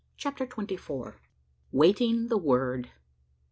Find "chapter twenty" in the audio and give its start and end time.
0.17-0.77